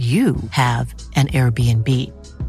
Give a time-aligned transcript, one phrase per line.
[0.00, 1.88] you have an Airbnb.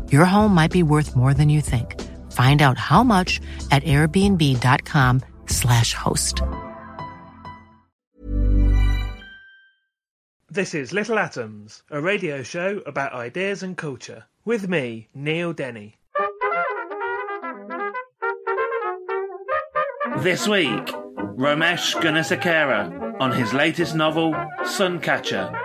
[0.10, 2.00] Your home might be worth more than you think.
[2.32, 3.42] Find out how much
[3.72, 6.42] at airbnb.com/slash host.
[10.50, 14.28] This is Little Atoms, a radio show about ideas and culture.
[14.46, 15.98] With me, Neil Denny.
[20.20, 20.86] This week,
[21.36, 25.61] Romesh Gunasekera on his latest novel, Suncatcher.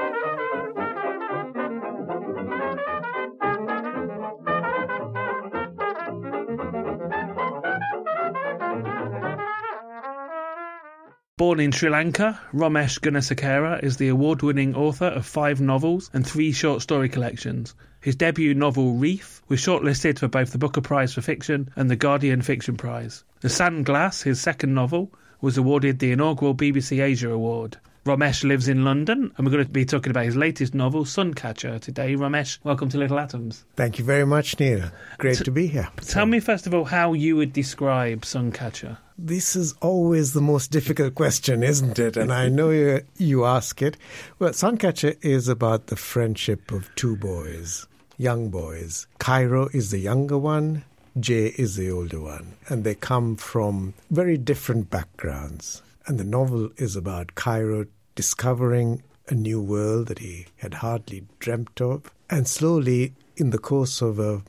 [11.39, 16.27] Born in Sri Lanka, Romesh Gunasekera is the award winning author of five novels and
[16.27, 17.75] three short story collections.
[18.01, 21.95] His debut novel, Reef, was shortlisted for both the Booker Prize for Fiction and the
[21.97, 23.23] Guardian Fiction Prize.
[23.43, 25.13] The Sand Glass, his second novel,
[25.43, 27.77] was awarded the inaugural BBC Asia Award.
[28.07, 31.79] Romesh lives in London, and we're going to be talking about his latest novel, Suncatcher,
[31.79, 32.15] today.
[32.17, 33.67] Romesh, welcome to Little Atoms.
[33.75, 34.91] Thank you very much, Neil.
[35.19, 35.91] Great T- to be here.
[36.01, 38.97] Tell me, first of all, how you would describe Suncatcher.
[39.19, 42.19] This is always the most difficult question, isn't it?
[42.19, 43.97] And I know you, you ask it.
[44.39, 47.87] Well, Suncatcher is about the friendship of two boys,
[48.19, 49.07] young boys.
[49.19, 50.85] Kairav is the younger one,
[51.19, 55.83] Jay is the older one, and they come from very different backgrounds.
[56.07, 61.81] And the novel is about Kairav discovering a new world that he had hardly dreamt
[61.81, 64.43] of, and slowly, in the course of a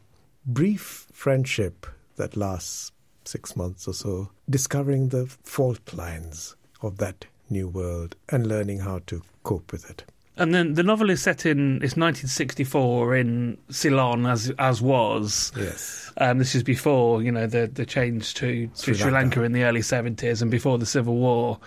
[0.45, 2.91] brief friendship that lasts
[3.27, 8.99] six months or so, discovering the fault lines of that new world and learning how
[9.07, 10.03] to cope with it.
[10.39, 15.51] And then the novel is set in it's 1964 in Ceylon as as was.
[15.57, 16.11] Yes.
[16.17, 19.43] Um, this is before you know the the change to, to Sri Sri Lanka Lanka.
[19.43, 21.59] in the early 70s and before the civil war.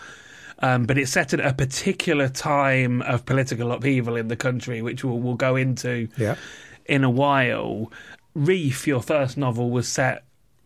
[0.63, 5.03] Um, but it's set at a particular time of political upheaval in the country, which
[5.03, 6.37] we'll, we'll go into Yeah.
[6.85, 7.91] in a while.
[8.35, 10.23] Reef, your first novel, was set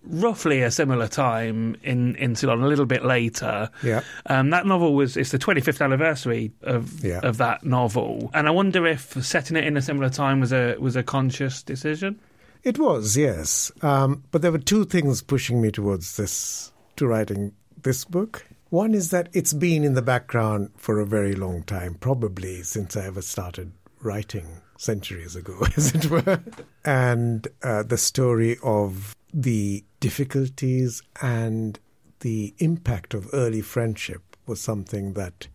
[0.06, 3.70] roughly a similar time in, in Ceylon, a little bit later.
[3.82, 4.02] Yeah.
[4.26, 7.20] Um, that novel was it's the 25th anniversary of Yeah.
[7.22, 10.76] of that novel, and I wonder if setting it in a similar time was a
[10.78, 12.20] was a conscious decision.
[12.62, 13.70] It was, yes.
[13.82, 18.46] Um, but there were two things pushing me towards this, to writing this book.
[18.70, 22.96] One is that it's been in the background for a very long time, probably since
[22.96, 26.40] I ever started writing centuries ago, as it were.
[26.86, 31.80] And uh, the story of the difficulties and
[32.20, 35.48] the impact of early friendship was something that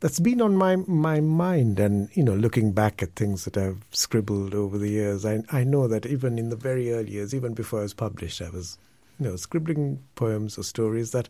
[0.00, 1.80] that's been on my my mind.
[1.80, 5.64] And you know looking back at things that I've scribbled over the years I I
[5.64, 8.76] know that even in the very early years even before I was published I was
[9.18, 11.28] you know scribbling poems or stories that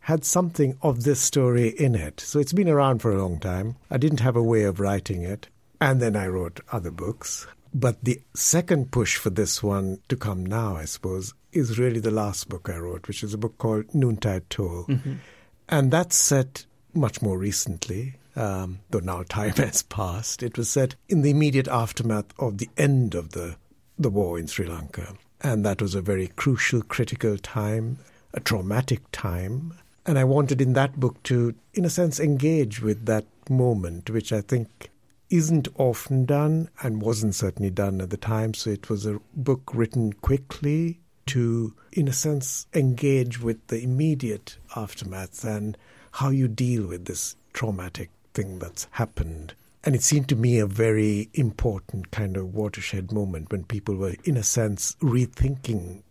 [0.00, 2.20] had something of this story in it.
[2.20, 3.76] So it's been around for a long time.
[3.90, 5.48] I didn't have a way of writing it.
[5.80, 10.44] And then I wrote other books but the second push for this one to come
[10.44, 13.94] now I suppose is really the last book I wrote which is a book called
[13.94, 14.86] Noontide Toll
[15.68, 20.42] and that's set much more recently, um, though now time has passed.
[20.42, 23.56] It was set in the immediate aftermath of the end of the,
[23.98, 25.14] the war in Sri Lanka.
[25.40, 27.98] And that was a very crucial, critical time,
[28.32, 29.74] a traumatic time.
[30.06, 34.32] And I wanted in that book to, in a sense, engage with that moment, which
[34.32, 34.90] I think
[35.32, 38.52] isn't often done and wasn't certainly done at the time.
[38.52, 44.58] So it was a book written quickly to, in a sense, engage with the immediate
[44.76, 45.78] aftermath and
[46.12, 49.54] how you deal with this traumatic thing that's happened.
[49.84, 54.14] And it seemed to me a very important kind of watershed moment when people were,
[54.24, 56.02] in a sense, rethinking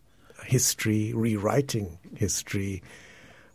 [0.44, 2.82] history, rewriting history,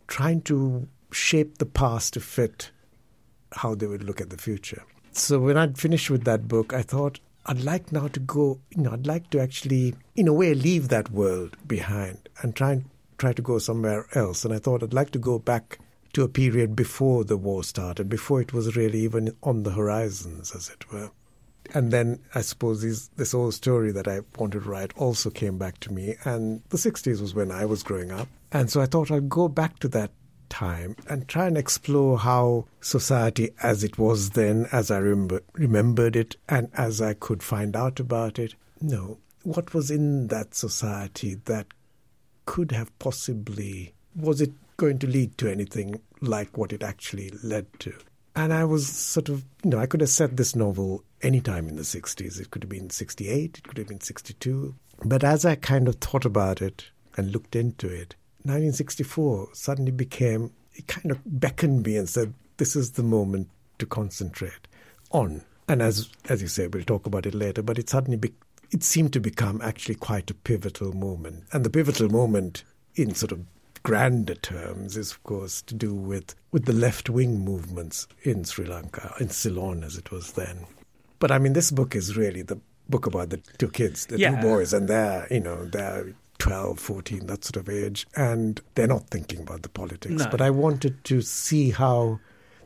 [0.08, 2.72] trying to shape the past to fit
[3.52, 4.84] how they would look at the future.
[5.18, 8.84] So when I'd finished with that book, I thought I'd like now to go, you
[8.84, 12.86] know, I'd like to actually, in a way, leave that world behind and try and
[13.18, 14.46] try to go somewhere else.
[14.46, 15.80] And I thought I'd like to go back
[16.14, 20.54] to a period before the war started, before it was really even on the horizons,
[20.56, 21.10] as it were.
[21.74, 25.58] And then I suppose this, this old story that I wanted to write also came
[25.58, 26.16] back to me.
[26.26, 28.28] And the 60s was when I was growing up.
[28.52, 30.12] And so I thought I'd go back to that
[30.50, 36.16] time and try and explore how society as it was then, as I remember, remembered
[36.16, 41.36] it, and as I could find out about it, no, what was in that society
[41.46, 41.68] that
[42.46, 47.68] could have possibly, was it going to lead to anything like what it actually led
[47.80, 47.94] to?
[48.36, 51.68] And I was sort of, you know, I could have set this novel any time
[51.68, 52.40] in the 60s.
[52.40, 54.76] It could have been 68, it could have been 62.
[55.04, 56.86] But as I kind of thought about it
[57.16, 58.16] and looked into it,
[58.48, 63.50] 1964 suddenly became, it kind of beckoned me and said, this is the moment
[63.80, 64.68] to concentrate
[65.12, 65.44] on.
[65.68, 68.34] And as as you say, we'll talk about it later, but it suddenly be,
[68.72, 71.44] it seemed to become actually quite a pivotal moment.
[71.52, 72.64] And the pivotal moment
[72.96, 73.42] in sort of
[73.84, 78.66] grander terms is of course to do with, with the left wing movements in Sri
[78.66, 80.66] Lanka, in Ceylon as it was then.
[81.20, 82.60] But I mean this book is really the
[82.90, 84.32] book about the two kids, the Yeah.
[84.32, 88.88] two boys, and they're, you know, they're 12, 14, that sort of age, and they're
[88.88, 90.24] not thinking about the politics.
[90.24, 90.30] No.
[90.30, 92.20] But I wanted to see how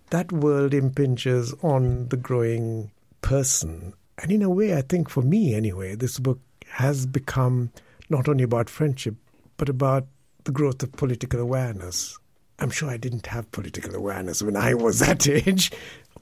[0.09, 2.91] that world impinges on the growing
[3.21, 3.93] person.
[4.17, 7.71] And in a way, I think for me anyway, this book has become
[8.09, 9.15] not only about friendship,
[9.57, 10.05] but about
[10.43, 12.17] the growth of political awareness.
[12.59, 15.71] I'm sure I didn't have political awareness when I was that age,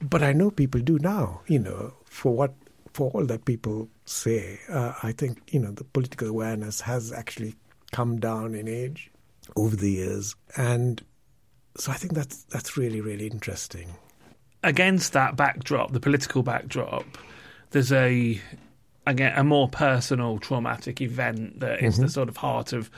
[0.00, 2.54] but I know people do now, you know, for what
[2.92, 7.54] for all that people say, uh, I think you know the political awareness has actually
[7.92, 9.10] come down in age
[9.56, 11.02] over the years, and
[11.76, 13.88] so I think that's that's really really interesting.
[14.62, 17.04] against that backdrop, the political backdrop,
[17.70, 18.40] there's a
[19.06, 22.90] again a more personal traumatic event that is the sort of heart of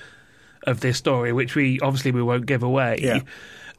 [0.67, 2.99] of this story, which we obviously we won't give away.
[3.03, 3.21] Yeah.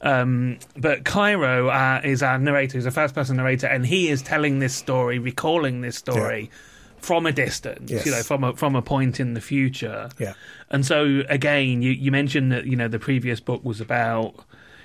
[0.00, 4.22] Um, but Kairav uh, is our narrator, he's a first person narrator, and he is
[4.22, 6.50] telling this story, recalling this story
[6.98, 8.04] from a distance, Yes.
[8.06, 10.08] you know, from a from a point in the future.
[10.18, 10.34] Yeah.
[10.70, 14.34] And so again, you, you mentioned that you know the previous book was about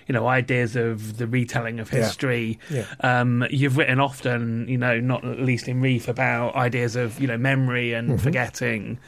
[0.08, 2.00] you know ideas of the retelling of Yeah.
[2.00, 2.60] history.
[2.70, 2.86] Yeah.
[3.02, 7.38] Um, you've written often, you know, not least in Reef, about ideas of you know
[7.38, 8.24] memory and Mm-hmm.
[8.24, 9.00] forgetting.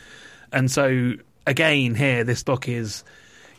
[0.54, 1.14] And so
[1.48, 3.04] again, here this book is.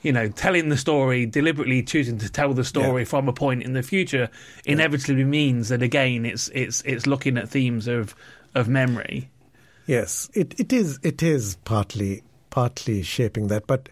[0.03, 3.09] You know, telling the story deliberately choosing to tell the story Yeah.
[3.09, 4.29] from a point in the future
[4.65, 8.15] inevitably means that again, it's it's it's looking at themes of
[8.55, 9.31] of memory.
[9.87, 10.99] Yes, it, it is.
[11.03, 13.89] It is partly partly shaping that, but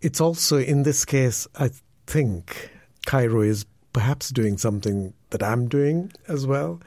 [0.00, 1.46] it's also in this case.
[1.56, 1.70] I
[2.06, 2.70] think
[3.06, 6.80] Kairav is perhaps doing something that I'm doing as well,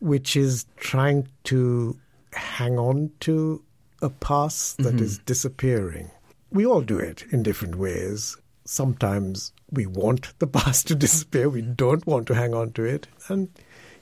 [0.00, 1.98] which is trying to
[2.32, 3.62] hang on to
[4.02, 5.04] a past that mm-hmm.
[5.04, 6.10] is disappearing.
[6.50, 8.36] We all do it in different ways.
[8.64, 11.48] Sometimes we want the past to disappear.
[11.48, 13.48] We don't want to hang on to it, and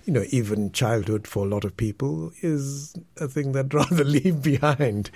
[0.06, 4.42] you know, even childhood for a lot of people is a thing that rather leave
[4.42, 5.10] behind.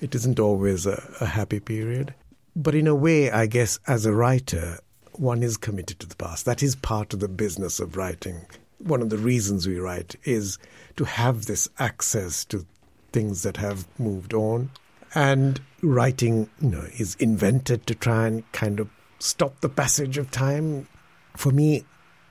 [0.00, 2.14] It isn't always a, a happy period.
[2.54, 4.78] But in a way, I guess, as a writer,
[5.12, 6.44] one is committed to the past.
[6.44, 8.46] That is part of the business of writing.
[8.78, 10.58] One of the reasons we write is
[10.96, 12.66] to have this access to
[13.12, 14.70] things that have moved on.
[15.14, 18.88] And writing, you know, is invented to try and kind of
[19.18, 20.88] stop the passage of time.
[21.36, 21.84] For me,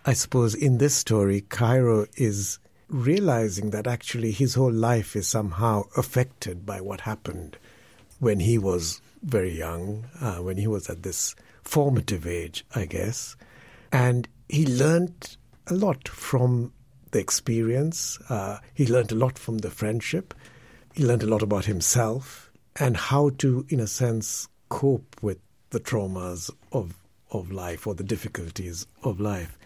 [0.05, 2.59] I suppose in this story, Kairav is
[2.89, 7.57] realizing that actually his whole life is somehow affected by what happened
[8.19, 13.35] when he was very young, uh, when he was at this formative age, I guess.
[13.91, 15.37] And he learned
[15.67, 16.73] a lot from
[17.11, 18.19] the experience.
[18.29, 20.33] Uh, he learned a lot from the friendship.
[20.93, 22.42] He learned a lot about himself
[22.79, 25.39] and how to, in a sense, cope with
[25.69, 26.95] the traumas of,
[27.31, 29.57] of life or the difficulties of life.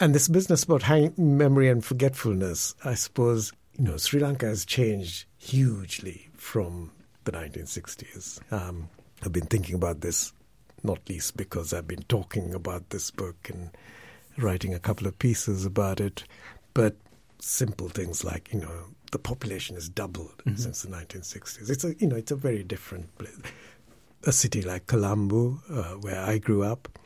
[0.00, 0.82] And this business about
[1.16, 6.90] memory and forgetfulness, I suppose, you know, Sri Lanka has changed hugely from
[7.24, 8.40] the 1960s.
[8.52, 8.88] Um,
[9.22, 10.32] I've been thinking about this,
[10.82, 13.70] not least because I've been talking about this book and
[14.36, 16.24] writing a couple of pieces about it.
[16.74, 16.96] But
[17.38, 21.70] simple things like, you know, the population has doubled since the 1960s.
[21.70, 23.38] It's a, you know, it's a very different place.
[24.24, 26.98] A city like Colombo, uh, where I grew up,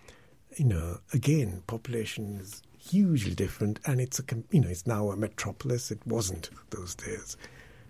[0.56, 5.16] you know, again, population is hugely different, and it's a, you know, it's now a
[5.16, 5.90] metropolis.
[5.90, 7.36] It wasn't those days.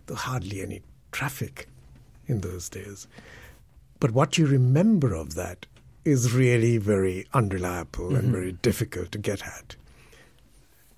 [0.06, 0.82] There hardly any
[1.12, 1.68] traffic
[2.26, 3.06] in those days.
[4.00, 5.66] But what you remember of that
[6.04, 9.76] is really very unreliable and very difficult to get at.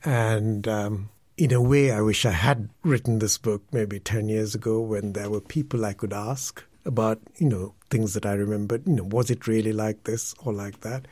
[0.04, 1.08] And um,
[1.38, 5.12] in a way, I wish I had written this book maybe 10 years ago when
[5.12, 8.82] there were people I could ask about, you know, things that I remembered.
[8.86, 11.06] You know, was it really like this or like that?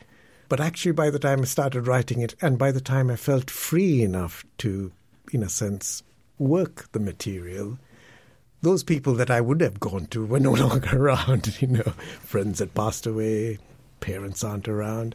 [0.49, 3.50] But actually, by the time I started writing it, and by the time I felt
[3.50, 4.90] free enough to,
[5.33, 6.02] in a sense,
[6.38, 7.78] work the material,
[8.62, 11.56] those people that I would have gone to were no longer around.
[11.61, 13.59] You know, friends had passed away,
[14.00, 15.14] parents aren't around,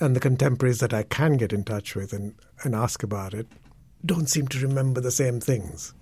[0.00, 3.46] and the contemporaries that I can get in touch with and, and ask about it
[4.04, 5.94] don't seem to remember the same things.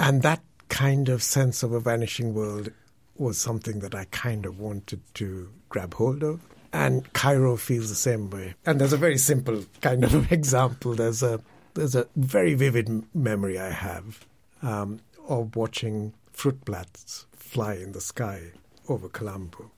[0.00, 2.70] And that kind of sense of a vanishing world
[3.16, 6.40] was something that I kind of wanted to grab hold of.
[6.72, 8.54] And Kairav feels the same way.
[8.66, 10.94] And there's a very simple kind of example.
[10.94, 11.40] There's a
[11.74, 14.26] there's a very vivid memory I have
[14.62, 18.52] um, of watching fruit bats fly in the sky
[18.88, 19.70] over Colombo.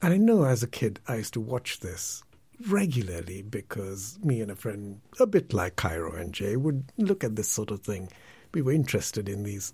[0.00, 2.22] And I know as a kid I used to watch this
[2.66, 7.36] regularly because me and a friend, a bit like Kairav and Jay, would look at
[7.36, 8.08] this sort of thing.
[8.52, 9.72] We were interested in these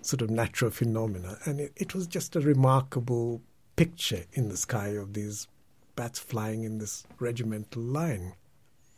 [0.00, 3.42] sort of natural phenomena, and it, it was just a remarkable
[3.76, 5.48] picture in the sky of these
[5.96, 8.34] bats flying in this regimental line.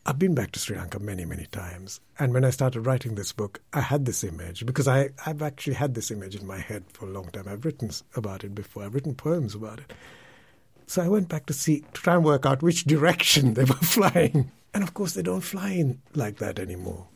[0.06, 2.00] I've been back to Sri Lanka many, many times.
[2.18, 5.74] And when I started writing this book, I had this image because I, I've actually
[5.74, 7.48] had this image in my head for a long time.
[7.48, 9.92] I've written about it before, I've written poems about it.
[10.86, 13.74] So I went back to see to try and work out which direction they were
[13.82, 14.50] flying.
[14.72, 17.06] And of course, they don't fly in like that anymore.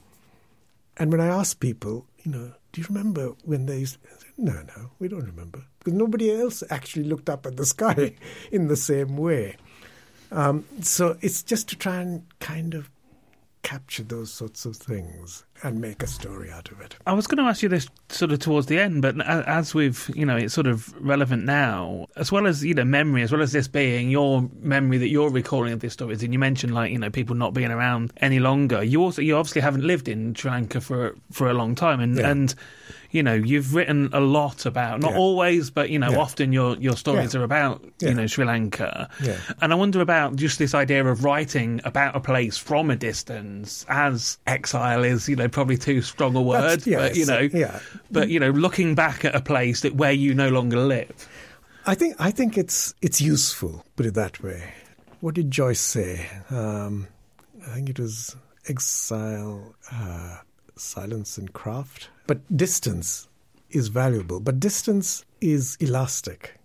[0.96, 4.52] And when I asked people, you know, do you remember when they used to, no,
[4.52, 5.64] no, we don't remember.
[5.78, 8.14] Because nobody else actually looked up at the sky
[8.50, 9.56] in the same way.
[10.30, 12.90] Um, so it's just to try and kind of
[13.62, 16.94] capture those sorts of things and make a story out of it.
[17.06, 20.10] I was going to ask you this sort of towards the end, but as we've,
[20.14, 23.42] you know, it's sort of relevant now, as well as, you know, memory, as well
[23.42, 26.92] as this being your memory that you're recalling of these stories, and you mentioned like,
[26.92, 28.82] you know, people not being around any longer.
[28.82, 32.16] You also, you obviously haven't lived in Sri Lanka for, for a long time and,
[32.16, 32.30] yeah.
[32.30, 32.54] and,
[33.10, 35.18] you know, you've written a lot about, not yeah.
[35.18, 36.18] always, but, you know, yeah.
[36.18, 39.08] often your, your stories are about, you know, Sri Lanka.
[39.62, 43.86] And I wonder about just this idea of writing about a place from a distance
[43.88, 47.80] as exile is, you know, probably too strong a word, yeah, but you know, yeah.
[48.10, 51.28] But you know, looking back at a place that where you no longer live.
[51.86, 53.84] I think I think it's it's useful.
[53.96, 54.74] Put it that way.
[55.20, 56.26] What did Joyce say?
[56.50, 57.08] Um,
[57.66, 58.36] I think it was
[58.68, 60.38] exile, uh,
[60.76, 62.10] silence, and craft.
[62.26, 63.28] But distance
[63.70, 64.38] is valuable.
[64.40, 66.58] But distance is elastic,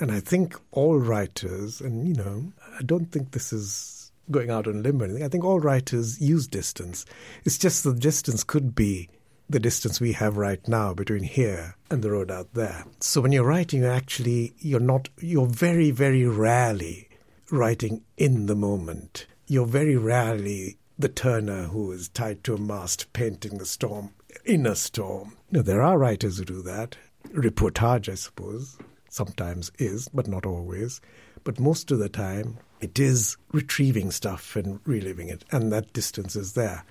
[0.00, 4.66] and I think all writers, and you know, I don't think this is going out
[4.66, 5.22] on a limb or anything.
[5.22, 7.04] I think all writers use distance.
[7.44, 9.08] It's just the distance could be
[9.48, 12.86] the distance we have right now between here and the road out there.
[13.00, 17.08] So when you're writing, you're actually you're not you're very very rarely
[17.50, 19.26] writing in the moment.
[19.46, 24.10] You're very rarely the turner who is tied to a mast painting the storm
[24.44, 25.36] in a storm.
[25.50, 26.96] No, there are writers who do that.
[27.28, 31.00] Reportage, I suppose, sometimes is, but not always.
[31.44, 36.34] But most of the time, it is retrieving stuff and reliving it, and that distance
[36.36, 36.84] is there.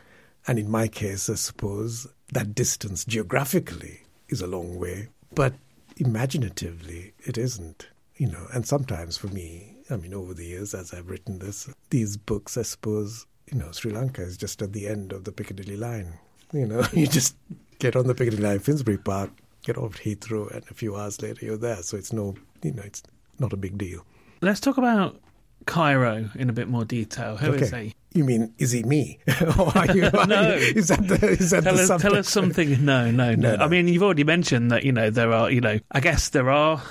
[0.47, 5.53] And in my case, I suppose that distance geographically is a long way, but
[5.97, 7.87] imaginatively it isn't.
[8.15, 11.69] You know, and sometimes for me, I mean, over the years, as I've written this,
[11.89, 15.31] these books, I suppose, you know, Sri Lanka is just at the end of the
[15.31, 16.13] Piccadilly line.
[16.53, 17.35] You know, you just
[17.79, 19.31] get on the Piccadilly line, Finsbury Park,
[19.63, 21.83] get off Heathrow, and a few hours later you're there.
[21.83, 23.03] So it's no, you know, it's
[23.39, 24.05] not a big deal.
[24.41, 25.19] Let's talk about
[25.65, 27.37] Kairav in a bit more detail.
[27.37, 27.63] Who okay.
[27.63, 27.93] is he?
[28.13, 29.19] You mean is he me?
[29.57, 30.55] or are you, are no.
[30.55, 32.83] You, is that the, is that tell, the us, tell us something.
[32.83, 33.63] No, no, no, no.
[33.63, 34.83] I mean, you've already mentioned that.
[34.83, 35.49] You know, there are.
[35.49, 36.81] You know, I guess there are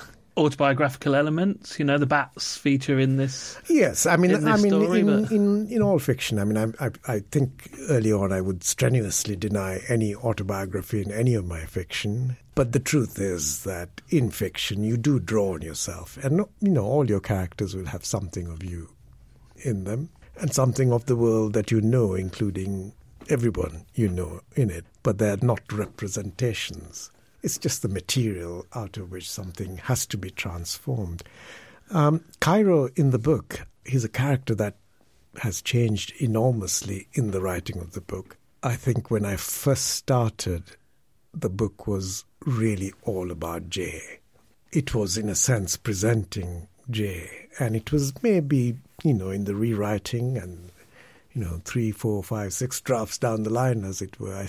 [0.40, 1.78] autobiographical elements.
[1.78, 3.58] You know, the bats feature in this.
[3.68, 6.38] Yes, I mean, I mean, story, in, in, in all fiction.
[6.38, 11.12] I mean, I, I, I think early on I would strenuously deny any autobiography in
[11.12, 12.36] any of my fiction.
[12.54, 16.84] But the truth is that in fiction you do draw on yourself, and you know
[16.84, 18.90] all your characters will have something of you
[19.58, 22.92] in them, and something of the world that you know, including
[23.28, 24.84] everyone you know in it.
[25.02, 27.10] But they're not representations
[27.42, 31.22] it's just the material out of which something has to be transformed.
[31.90, 34.76] Um, Kairav in the book, he's a character that
[35.38, 38.36] has changed enormously in the writing of the book.
[38.62, 40.64] I think when I first started,
[41.32, 44.20] the book was really all about Jay.
[44.72, 49.54] It was, in a sense, presenting Jay, and it was maybe, you know, in the
[49.54, 50.70] rewriting and,
[51.32, 54.48] you know, three, four, five, six drafts down the line, as it were, I,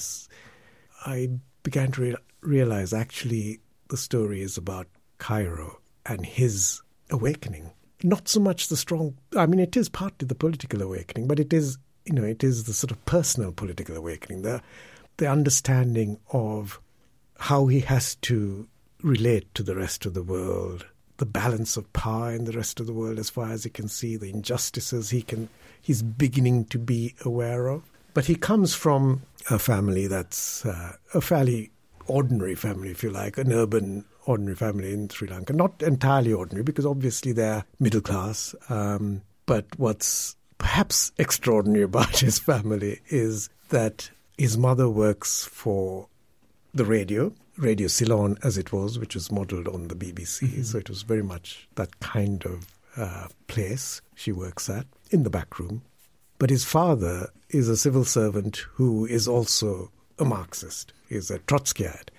[1.06, 1.30] I
[1.64, 4.88] began to realize actually the story is about
[5.20, 5.76] Kairav
[6.06, 7.72] and his awakening.
[8.04, 11.54] Not so much the strong, I mean, it is partly the political awakening, but it
[11.54, 14.62] is, you know, it is the sort of personal political awakening, the,
[15.18, 16.80] the understanding of
[17.38, 18.68] how he has to
[19.04, 20.86] relate to the rest of the world,
[21.18, 23.88] the balance of power in the rest of the world as far as he can
[23.88, 25.50] see, the injustices he can,
[25.80, 27.91] he's beginning to be aware of.
[28.14, 31.72] But he comes from a family that's uh, a fairly
[32.08, 35.54] ordinary family, if you like, an urban ordinary family in Sri Lanka.
[35.54, 38.54] Not entirely ordinary, because obviously they're middle class.
[38.70, 46.08] Um, but what's perhaps extraordinary about his family is that his mother works for
[46.74, 50.44] the radio, Radio Ceylon as it was, which was modelled on the BBC.
[50.44, 50.64] Mm-hmm.
[50.64, 55.30] So it was very much that kind of uh, place she works at in the
[55.30, 55.84] back room.
[56.42, 60.92] But his father is a civil servant who is also a Marxist.
[61.08, 62.10] He's a Trotskyite.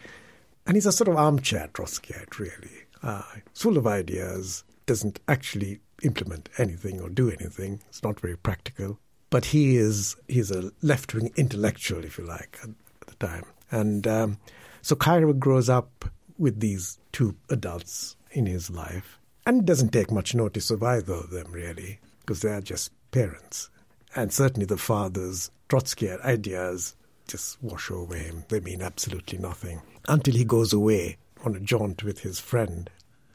[0.65, 2.85] And he's a sort of armchair Trotskyite, really.
[3.03, 7.83] Uh, full of ideas, doesn't actually implement anything or do anything.
[7.89, 9.01] It's not very practical.
[9.31, 12.69] But he is he's a left wing intellectual, if you like, at,
[13.01, 13.47] at the time.
[13.73, 14.39] And um,
[14.83, 16.05] so Kairav grows up
[16.39, 21.31] with these two adults in his life and doesn't take much notice of either of
[21.31, 23.69] them, really, because they are just parents.
[24.15, 28.45] And certainly the father's Trotskyite ideas just wash over him.
[28.49, 29.81] They mean absolutely nothing.
[30.09, 32.91] Until he goes away on a jaunt with his friend,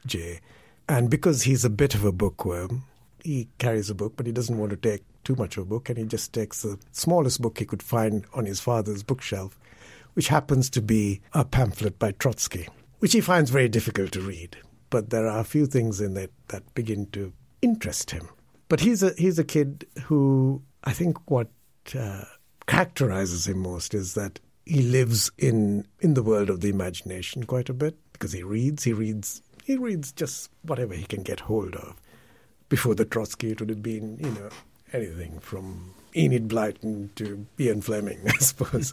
[0.06, 0.40] Jay.
[0.88, 2.84] And because he's a bit of a bookworm,
[3.22, 5.88] he carries a book, but he doesn't want to take too much of a book,
[5.88, 9.58] and he just takes the smallest book he could find on his father's bookshelf,
[10.14, 12.68] which happens to be a pamphlet by Trotsky,
[13.00, 14.56] which he finds very difficult to read.
[14.90, 18.28] But there are a few things in it that begin to interest him.
[18.68, 21.48] But he's a he's a kid who I think what
[21.98, 22.24] uh,
[22.66, 27.68] characterizes him most is that he lives in in the world of the imagination quite
[27.68, 28.84] a bit because he reads.
[28.84, 29.42] He reads.
[29.64, 31.94] He reads just whatever he can get hold of.
[32.68, 34.50] Before the Trotsky, it would have been you know
[34.92, 38.92] anything from Enid Blyton to Ian Fleming, I suppose.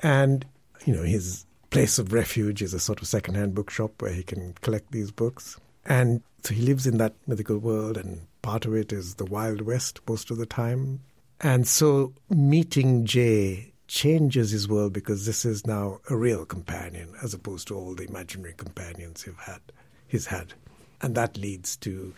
[0.00, 0.46] and
[0.86, 4.54] you know his place of refuge is a sort of second-hand bookshop where he can
[4.60, 5.58] collect these books.
[5.84, 9.62] And so he lives in that mythical world, and part of it is the Wild
[9.62, 11.00] West most of the time.
[11.40, 17.32] And so meeting Jay changes his world because this is now a real companion as
[17.32, 19.60] opposed to all the imaginary companions he's had.
[20.06, 20.52] He's had.
[21.00, 22.12] And that leads to,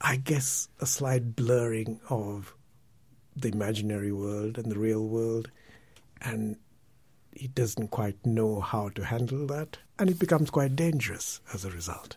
[0.00, 2.54] I guess, a slight blurring of
[3.36, 5.48] the imaginary world and the real world.
[6.20, 6.56] And
[7.32, 9.78] he doesn't quite know how to handle that.
[9.96, 12.16] And it becomes quite dangerous as a result.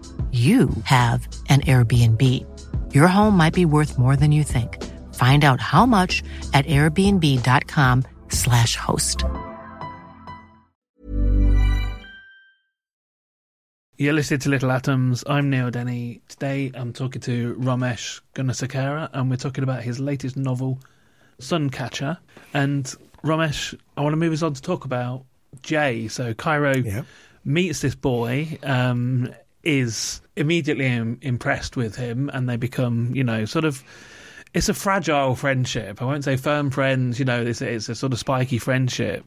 [0.31, 2.23] you have an Airbnb.
[2.93, 4.81] Your home might be worth more than you think.
[5.15, 9.25] Find out how much at airbnb.com/slash host.
[13.97, 15.23] You're listening to Little Atoms.
[15.27, 16.21] I'm Neil Denny.
[16.27, 20.79] Today I'm talking to Romesh Gunasekaran and we're talking about his latest novel,
[21.39, 22.17] Suncatcher.
[22.53, 22.85] And
[23.23, 25.25] Romesh, I want to move us on to talk about
[25.61, 26.07] Jay.
[26.07, 27.01] So Kairav Yeah.
[27.45, 29.29] meets this boy, um,
[29.63, 33.83] is immediately Im- impressed with him, and they become, you know, sort of.
[34.53, 36.01] It's a fragile friendship.
[36.01, 37.17] I won't say firm friends.
[37.19, 39.23] You know, it's, it's a sort of spiky friendship.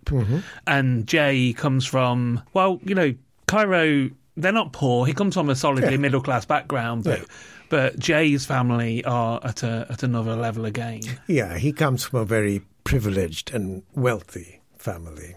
[0.66, 3.14] And Jay comes from, well, you know,
[3.46, 4.12] Kairav.
[4.36, 5.06] They're not poor.
[5.06, 5.96] He comes from a solidly Yeah.
[5.96, 7.24] middle class background, but Yeah.
[7.70, 11.00] but Jay's family are at a at another level again.
[11.26, 15.36] Yeah, he comes from a very privileged and wealthy family,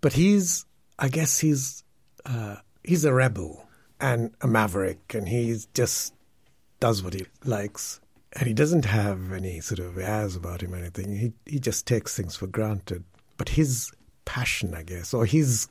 [0.00, 0.64] but he's,
[0.98, 1.84] I guess, he's
[2.26, 3.67] uh, he's a rebel
[4.00, 6.14] and a maverick, and he just
[6.80, 8.00] does what he likes,
[8.34, 11.16] and he doesn't have any sort of airs about him or anything.
[11.16, 13.04] He he just takes things for granted.
[13.36, 13.92] But his
[14.24, 15.68] passion, I guess, or his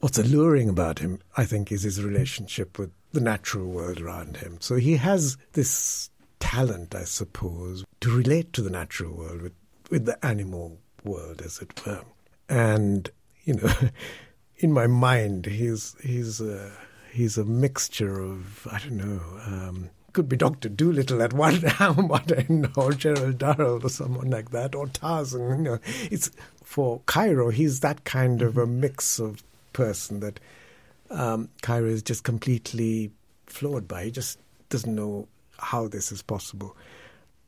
[0.00, 4.58] what's alluring about him, I think, is his relationship with the natural world around him.
[4.60, 9.54] So he has this talent, I suppose, to relate to the natural world with,
[9.90, 12.02] with the animal world, as it were.
[12.48, 13.10] And
[13.44, 13.72] you know,
[14.56, 16.72] in my mind, he's he's a,
[17.16, 19.20] he's a mixture of I don't know.
[19.46, 24.50] Um, could be Doctor Dolittle at one I know, or Gerald Durrell or someone like
[24.50, 25.48] that, or Tarzan.
[25.48, 25.78] You know,
[26.10, 26.30] it's
[26.62, 27.54] for Kairav.
[27.54, 30.40] He's that kind of a mix of person that
[31.10, 33.10] um, Kairav is just completely
[33.46, 34.04] floored by.
[34.04, 35.26] He just doesn't know
[35.58, 36.76] how this is possible.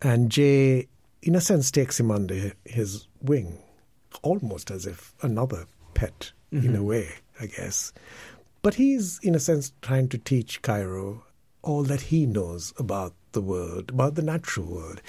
[0.01, 0.89] And Jay,
[1.23, 3.59] in a sense, takes him under his wing,
[4.23, 7.09] almost as if another pet, in a way,
[7.41, 7.93] I guess.
[8.69, 11.23] But he's, in a sense, trying to teach Kairav
[11.63, 15.01] all that he knows about the world, about the natural world.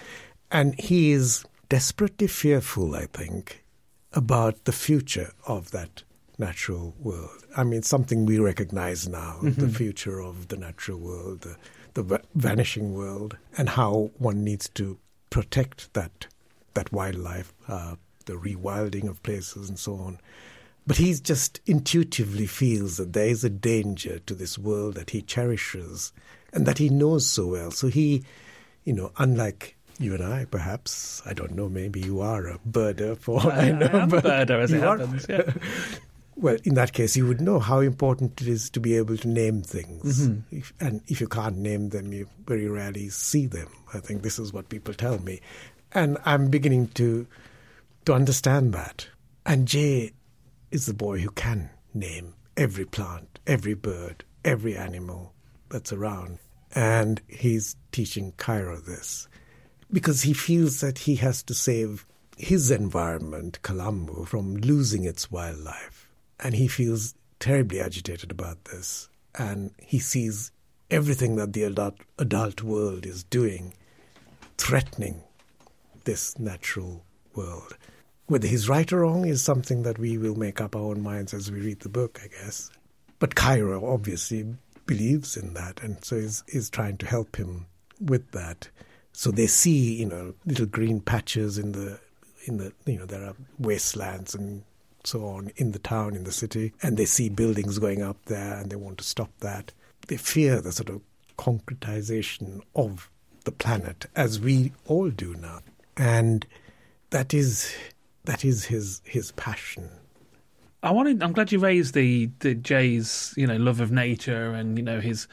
[0.49, 3.65] And he is desperately fearful, I think,
[4.13, 6.03] about the future of that
[6.37, 7.45] natural world.
[7.57, 11.57] I mean, something we recognize now the future of the natural world, the,
[12.01, 14.97] the vanishing world, and how one needs to
[15.31, 16.27] protect that,
[16.75, 17.95] that wildlife, uh,
[18.25, 20.17] the rewilding of places, and so on.
[20.87, 25.21] But he just intuitively feels that there is a danger to this world that he
[25.21, 26.11] cherishes
[26.51, 27.69] and that he knows so well.
[27.71, 28.23] So he,
[28.85, 33.15] you know, unlike you and I, perhaps, I don't know, maybe you are a birder
[33.17, 33.85] for all I know.
[33.87, 35.53] am a birder, as it you are- happens, yeah.
[36.35, 39.27] well, in that case, you would know how important it is to be able to
[39.27, 40.27] name things.
[40.29, 40.55] Mm-hmm.
[40.57, 43.67] If, and if you can't name them, you very rarely see them.
[43.93, 45.41] I think this is what people tell me.
[45.91, 47.27] And I'm beginning to
[48.05, 49.07] to understand that.
[49.45, 50.13] And Jay
[50.71, 55.33] is the boy who can name every plant, every bird, every animal
[55.69, 56.39] that's around.
[56.75, 59.27] And he's teaching Kairav this
[59.91, 62.05] because he feels that he has to save
[62.37, 66.09] his environment, Colombo, from losing its wildlife.
[66.39, 69.09] And he feels terribly agitated about this.
[69.35, 70.51] And he sees
[70.91, 73.73] everything that the adult, adult world is doing
[74.57, 75.23] threatening
[76.05, 77.03] this natural
[77.35, 77.77] world.
[78.29, 81.33] Whether he's right or wrong is something that we will make up our own minds
[81.33, 82.69] as we read the book, I guess.
[83.17, 84.45] But Kairav obviously
[84.85, 87.65] believes in that and so is, is trying to help him
[87.99, 88.69] with that.
[89.13, 91.99] So they see, you know, little green patches in the
[92.45, 94.63] in the you know, there are wastelands and
[95.03, 98.59] so on in the town, in the city, and they see buildings going up there
[98.59, 99.73] and they want to stop that.
[100.07, 101.01] They fear the sort of
[101.39, 103.09] concretization of
[103.45, 105.61] the planet as we all do now.
[105.97, 106.45] And
[107.09, 107.73] that is
[108.25, 109.89] that is his his passion.
[110.81, 111.21] I wanted.
[111.23, 114.99] I'm glad you raised the the Jay's you know love of nature and you know
[114.99, 115.27] his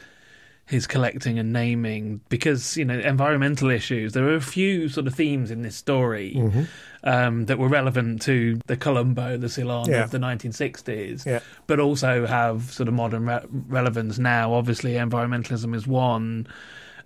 [0.68, 4.12] his collecting and naming because you know environmental issues.
[4.14, 6.62] There are a few sort of themes in this story Mm-hmm.
[7.05, 10.03] um, that were relevant to the Colombo, the Ceylon Yeah.
[10.03, 11.38] of the 1960s, Yeah.
[11.68, 14.53] but also have sort of modern re- relevance now.
[14.55, 16.49] Obviously, environmentalism is one.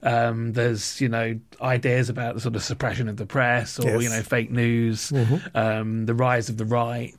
[0.02, 4.02] Um, there's you know ideas about the sort of suppression of the press or Yes.
[4.02, 5.12] you know fake news.
[5.54, 7.14] Um, the rise of the right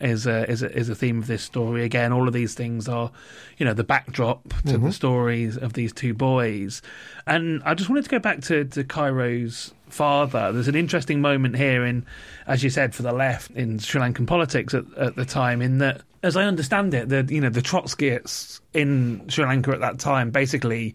[0.00, 1.84] is a is a is a theme of this story.
[1.84, 3.10] Again, all of these things are
[3.58, 6.80] you know the backdrop to the stories of these two boys.
[7.26, 10.50] And I just wanted to go back to to Kairav's father.
[10.50, 12.04] There's an interesting moment here in,
[12.46, 15.60] as you said, for the left in Sri Lankan politics at, at the time.
[15.62, 19.80] In that, as I understand it, the you know the Trotskyists in Sri Lanka at
[19.80, 20.94] that time basically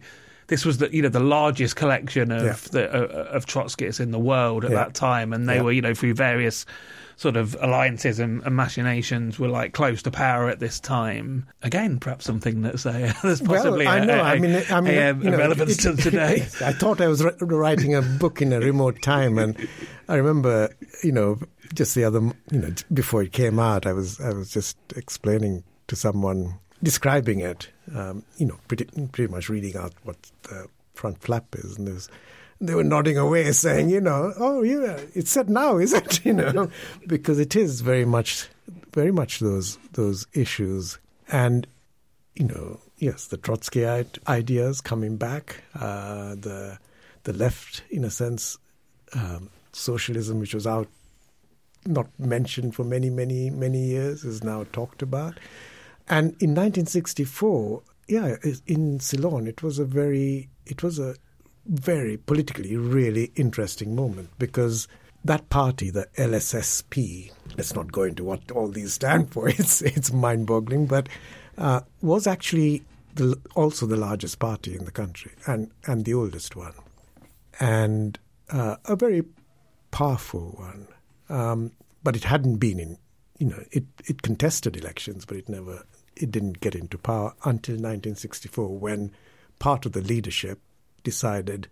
[0.50, 2.56] this was the you know the largest collection of Yeah.
[2.72, 4.76] the uh, of Trotskyists in the world at Yeah.
[4.84, 5.62] that time, and they Yeah.
[5.62, 6.66] were you know through various
[7.16, 11.46] sort of alliances and, and machinations were like close to power at this time.
[11.62, 14.18] Again, perhaps something that's uh, that's possibly well, I a- know.
[14.18, 16.42] a- I mean, I mean, a, you know, relevance it- to today.
[16.64, 19.56] I thought I was ri- writing a book in a remote time, and
[20.08, 20.70] I remember,
[21.04, 21.38] you know,
[21.74, 25.62] just the other, you know, before it came out, I was I was just explaining
[25.88, 31.20] to someone describing it, um, you know, pretty, pretty much reading out what the front
[31.20, 32.08] flap is, and there's
[32.62, 36.24] they were nodding away, saying, you know, oh yeah, it's set now, is it?
[36.24, 36.70] You know,
[37.06, 38.48] because it is very much,
[38.92, 41.66] very much those those issues, and
[42.34, 46.78] you know, yes, the Trotskyite ideas coming back, uh, the
[47.24, 48.58] the left, in a sense,
[49.14, 50.88] um, socialism, which was out,
[51.86, 55.34] not mentioned for many, many, many years, is now talked about,
[56.10, 58.34] and in 1964, yeah,
[58.66, 61.14] in Ceylon, it was a very, it was a
[61.66, 64.88] very politically really interesting moment because
[65.24, 69.48] that party, the LSSP, let's not go into what all these stand for.
[69.58, 71.08] It's it's mind-boggling, but
[71.56, 72.82] uh, was actually
[73.14, 76.74] the, also the largest party in the country and and the oldest one,
[77.60, 78.18] and
[78.50, 79.22] uh, a very
[79.92, 80.88] powerful one.
[81.28, 81.70] Um,
[82.02, 82.98] but it hadn't been in,
[83.38, 85.84] you know, it it contested elections, but it never
[86.20, 89.12] it didn't get into power until 1964 when
[89.58, 90.60] part of the leadership
[91.02, 91.68] decided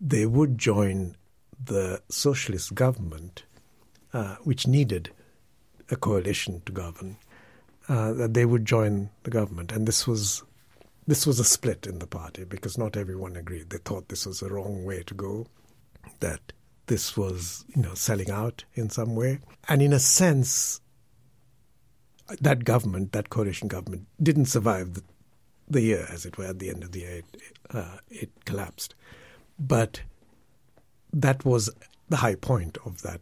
[0.00, 1.16] they would join
[1.62, 3.44] the socialist government,
[4.12, 5.10] uh, which needed
[5.90, 7.16] a coalition to govern,
[7.88, 9.72] uh, that they would join the government.
[9.72, 10.42] And this was
[11.06, 13.68] this was a split in the party because not everyone agreed.
[13.68, 15.46] They thought this was the wrong way to go,
[16.20, 16.52] that
[16.86, 20.80] this was you know selling out in some way, and in a sense,
[22.40, 25.02] that government, that coalition government, didn't survive the,
[25.68, 26.46] the year, as it were.
[26.46, 28.94] At the end of the year, it, uh, it collapsed.
[29.58, 30.02] But
[31.12, 31.70] that was
[32.08, 33.20] the high point of that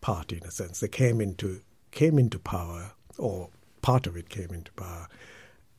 [0.00, 0.80] party, in a sense.
[0.80, 3.48] They came into came into power, or
[3.80, 5.08] part of it came into power,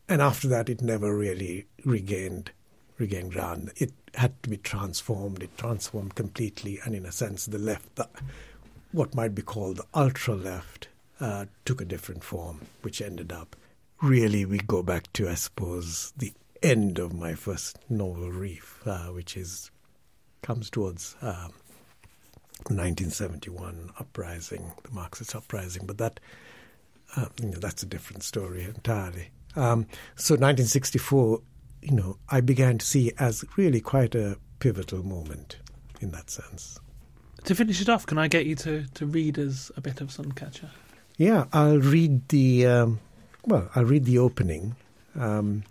[0.08, 2.52] and after that, it never really regained
[2.98, 3.72] regained ground.
[3.76, 5.44] It had to be transformed.
[5.44, 8.08] It transformed completely, and in a sense, the left, the,
[8.92, 10.88] what might be called the ultra left,
[11.20, 13.56] uh, took a different form, which ended up
[14.02, 19.08] really we go back to, I suppose, the end of my first novel, Reef, uh,
[19.08, 19.72] which is
[20.42, 21.52] comes towards um,
[22.70, 25.86] 1971 uprising, the Marxist uprising.
[25.86, 26.20] But that
[27.16, 29.30] uh, you know, that's a different story entirely.
[29.56, 31.42] Um, so 1964,
[31.82, 35.58] you know, I began to see as really quite a pivotal moment
[36.02, 36.80] in that sense.
[37.46, 40.10] To finish it off, can I get you to, to read us a bit of
[40.10, 40.70] Suncatcher?
[41.18, 43.00] Yeah, I'll read the um,
[43.44, 44.76] well, I'll read the opening,
[45.16, 45.64] um,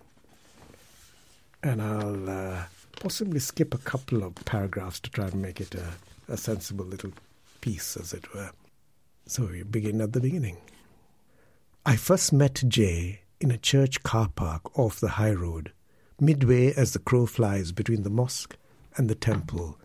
[1.62, 2.64] and I'll uh,
[3.00, 5.86] possibly skip a couple of paragraphs to try and make it a,
[6.26, 7.12] a sensible little
[7.60, 8.50] piece, as it were.
[9.26, 10.56] So we begin at the beginning.
[11.84, 15.70] I first met Jay in a church car park off the high road,
[16.18, 18.56] midway as the crow flies between the mosque
[18.96, 19.78] and the temple,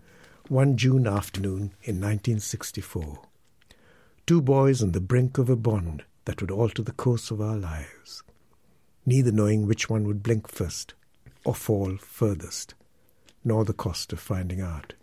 [0.48, 3.20] one June afternoon in 1964
[4.32, 7.58] two boys on the brink of a bond that would alter the course of our
[7.58, 8.24] lives,
[9.06, 10.94] neither knowing which one would blink first
[11.44, 12.74] or fall furthest,
[13.44, 14.94] nor the cost of finding out.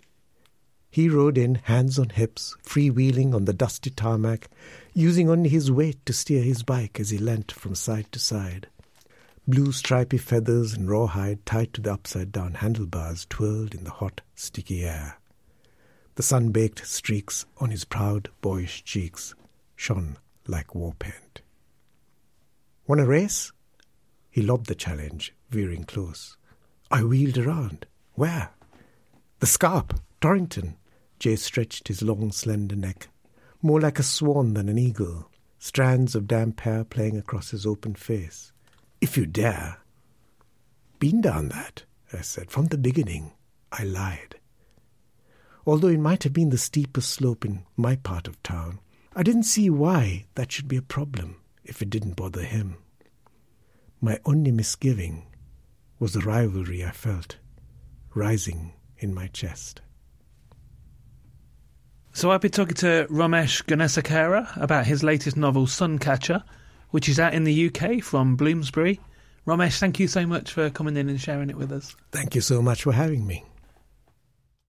[0.90, 4.48] He rode in, hands on hips, freewheeling on the dusty tarmac,
[4.94, 8.68] using only his weight to steer his bike as he leant from side to side.
[9.46, 14.22] Blue stripy feathers and rawhide tied to the upside down handlebars twirled in the hot,
[14.34, 15.17] sticky air.
[16.18, 19.36] The sun baked streaks on his proud, boyish cheeks
[19.76, 20.16] shone
[20.48, 21.42] like war paint.
[22.88, 23.52] Want a race?
[24.28, 26.36] He lobbed the challenge, veering close.
[26.90, 27.86] I wheeled around.
[28.14, 28.50] Where?
[29.38, 30.76] The Scarp, Torrington.
[31.20, 33.06] Jay stretched his long, slender neck,
[33.62, 37.94] more like a swan than an eagle, strands of damp hair playing across his open
[37.94, 38.50] face.
[39.00, 39.78] If you dare.
[40.98, 42.50] Been down that, I said.
[42.50, 43.34] From the beginning,
[43.70, 44.37] I lied
[45.68, 48.80] although it might have been the steepest slope in my part of town.
[49.14, 52.78] I didn't see why that should be a problem if it didn't bother him.
[54.00, 55.26] My only misgiving
[55.98, 57.36] was the rivalry I felt
[58.14, 59.82] rising in my chest.
[62.12, 66.42] So I've been talking to Romesh Gunasekera about his latest novel, Suncatcher,
[66.92, 69.00] which is out in the UK from Bloomsbury.
[69.46, 71.94] Romesh, thank you so much for coming in and sharing it with us.
[72.10, 73.44] Thank you so much for having me.